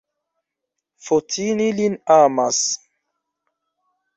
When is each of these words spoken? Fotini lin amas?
Fotini 1.07 1.67
lin 1.81 1.93
amas? 2.17 2.59